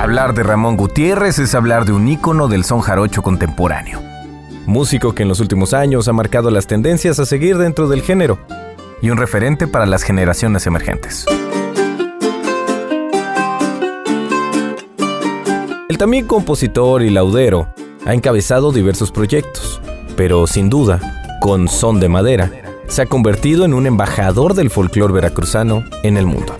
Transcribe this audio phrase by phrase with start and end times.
[0.00, 4.00] Hablar de Ramón Gutiérrez es hablar de un ícono del son jarocho contemporáneo.
[4.64, 8.38] Músico que en los últimos años ha marcado las tendencias a seguir dentro del género
[9.02, 11.26] y un referente para las generaciones emergentes.
[15.90, 17.68] El también compositor y laudero
[18.06, 19.82] ha encabezado diversos proyectos,
[20.16, 22.50] pero sin duda, con Son de Madera,
[22.88, 26.56] se ha convertido en un embajador del folclore veracruzano en el mundo.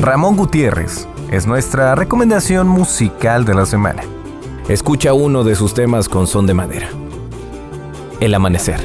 [0.00, 4.02] Ramón Gutiérrez es nuestra recomendación musical de la semana.
[4.66, 6.88] Escucha uno de sus temas con son de madera.
[8.18, 8.80] El amanecer.